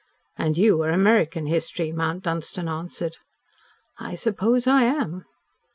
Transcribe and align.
"And 0.35 0.57
you 0.57 0.81
are 0.81 0.89
American 0.89 1.45
history," 1.45 1.91
Mount 1.91 2.23
Dunstan 2.23 2.67
answered. 2.67 3.17
"I 3.99 4.15
suppose 4.15 4.65
I 4.65 4.81
am." 4.85 5.25